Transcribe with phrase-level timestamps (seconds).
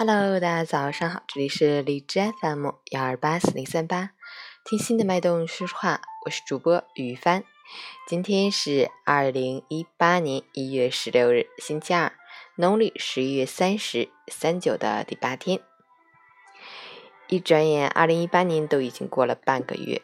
[0.00, 4.10] Hello，大家早上好，这里是荔枝 FM 幺二八四零三八，
[4.64, 7.42] 听心的脉动说说话，我是主播于帆。
[8.06, 12.12] 今天是二零一八年一月十六日，星期二，
[12.54, 15.58] 农历十一月三十，三九的第八天。
[17.26, 20.02] 一转眼，二零一八年都已经过了半个月，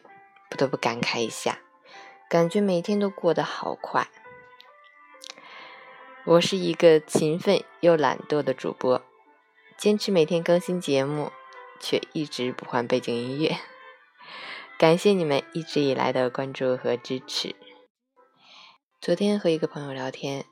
[0.49, 1.59] 不得不感慨一下，
[2.27, 4.09] 感觉每天都过得好快。
[6.25, 9.01] 我是一个勤奋又懒惰的主播。
[9.77, 11.31] 坚持每天更新节目，
[11.81, 13.57] 却一直不换背景音乐。
[14.79, 17.55] 感谢你们一直以来的关注和支持。
[19.01, 20.45] 昨天和一个朋友聊天，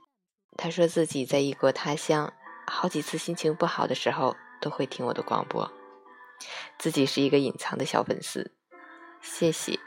[0.58, 2.34] 他说自己在异国他乡，
[2.67, 5.72] 好几次心情不好的时候都会听我的广播，
[6.78, 8.52] 自己是一个隐藏的小粉丝。
[9.22, 9.80] 谢谢，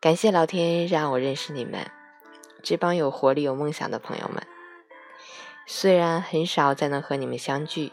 [0.00, 1.90] 感谢老天让我认识你们，
[2.62, 4.46] 这帮有活力、有梦想的朋友们。
[5.66, 7.92] 虽然很少再能和你们相聚，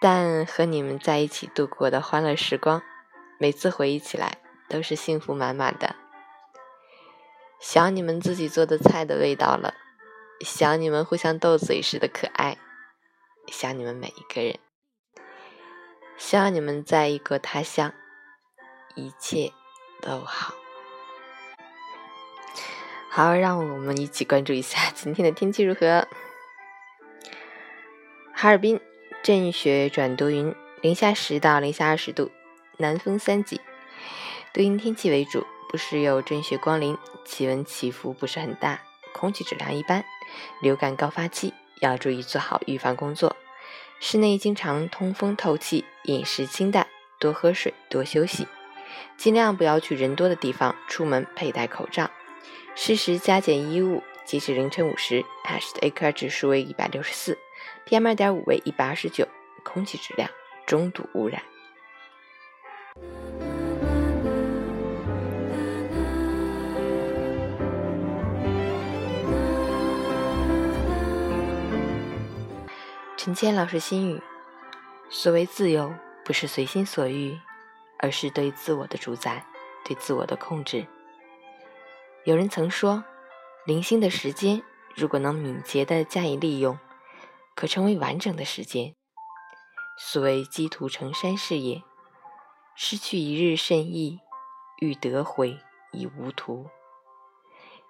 [0.00, 2.82] 但和你们在一起度过的欢乐时光，
[3.38, 5.94] 每次回忆起来都是幸福满满的。
[7.60, 9.74] 想你们自己做的菜的味道了，
[10.40, 12.56] 想你们互相斗嘴时的可爱，
[13.48, 14.58] 想你们每一个人，
[16.16, 17.92] 希望你们在异国他乡，
[18.94, 19.52] 一切
[20.00, 20.61] 都好。
[23.14, 26.08] 好，让我们一起关注一下 今天的天气如何。
[28.32, 28.80] 哈尔滨
[29.22, 32.30] 阵雪转多云，零下十到零下二十度，
[32.78, 33.60] 南风三级，
[34.54, 36.96] 多云天气为主，不时有阵雪光临，
[37.26, 38.80] 气温起伏不是很大，
[39.12, 40.02] 空气质量一般，
[40.62, 41.52] 流感高发期，
[41.82, 43.36] 要注意做好预防工作。
[44.00, 46.86] 室内经常通风透气，饮食清淡，
[47.18, 48.48] 多喝水，多休息，
[49.18, 52.10] 尽量不要去人多的地方，出门佩戴口罩。
[52.74, 54.02] 适时加减衣物。
[54.24, 57.36] 截止凌晨五时，，Ash 的 AQI 指数为一百六十四
[57.86, 59.26] ，PM 二点五为一百二十九，
[59.64, 60.30] 空气质量
[60.64, 61.42] 中度污染。
[73.16, 74.22] 陈谦老师心语：
[75.10, 75.92] 所谓自由，
[76.24, 77.38] 不是随心所欲，
[77.98, 79.44] 而是对自我的主宰，
[79.84, 80.86] 对自我的控制。
[82.24, 83.02] 有人曾说，
[83.66, 84.62] 零星的时间
[84.94, 86.78] 如果能敏捷地加以利用，
[87.56, 88.94] 可成为完整的时间。
[89.98, 91.82] 所谓积土成山是也，
[92.76, 94.20] 失去一日甚易，
[94.78, 95.58] 欲得回
[95.90, 96.68] 已无途。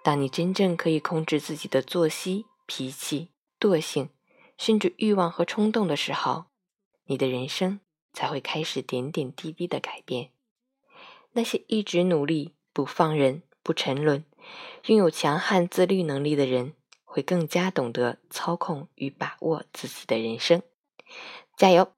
[0.03, 3.29] 当你真正可以控制自己的作息、脾气、
[3.61, 4.09] 惰性，
[4.57, 6.47] 甚至欲望和冲动的时候，
[7.05, 7.81] 你的人生
[8.15, 10.31] 才会开始点点滴滴的改变。
[11.33, 13.43] 那些一直努力不放任。
[13.63, 14.25] 不沉沦，
[14.87, 16.75] 拥有强悍自律能力的人，
[17.05, 20.63] 会更加懂得操控与把握自己的人生。
[21.57, 21.93] 加油！